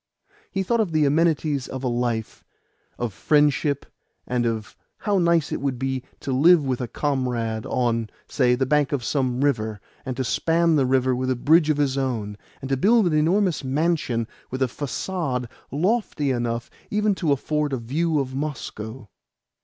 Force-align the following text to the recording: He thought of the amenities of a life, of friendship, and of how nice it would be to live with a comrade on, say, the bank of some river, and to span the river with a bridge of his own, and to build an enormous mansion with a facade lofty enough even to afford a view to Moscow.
He 0.49 0.63
thought 0.63 0.79
of 0.79 0.93
the 0.93 1.05
amenities 1.05 1.67
of 1.67 1.83
a 1.83 1.87
life, 1.87 2.43
of 2.97 3.13
friendship, 3.13 3.85
and 4.25 4.47
of 4.47 4.75
how 4.97 5.19
nice 5.19 5.51
it 5.51 5.61
would 5.61 5.77
be 5.77 6.01
to 6.21 6.31
live 6.31 6.65
with 6.65 6.81
a 6.81 6.87
comrade 6.87 7.67
on, 7.67 8.09
say, 8.27 8.55
the 8.55 8.65
bank 8.65 8.93
of 8.93 9.03
some 9.03 9.41
river, 9.41 9.79
and 10.03 10.17
to 10.17 10.23
span 10.23 10.75
the 10.75 10.87
river 10.87 11.15
with 11.15 11.29
a 11.29 11.35
bridge 11.35 11.69
of 11.69 11.77
his 11.77 11.99
own, 11.99 12.35
and 12.63 12.69
to 12.69 12.77
build 12.77 13.05
an 13.05 13.13
enormous 13.13 13.63
mansion 13.63 14.27
with 14.49 14.63
a 14.63 14.67
facade 14.67 15.47
lofty 15.69 16.31
enough 16.31 16.71
even 16.89 17.13
to 17.13 17.31
afford 17.31 17.71
a 17.71 17.77
view 17.77 18.15
to 18.25 18.35
Moscow. 18.35 19.07